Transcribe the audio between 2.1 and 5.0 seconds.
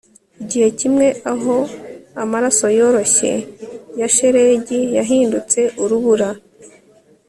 amaraso yoroshye ya shelegi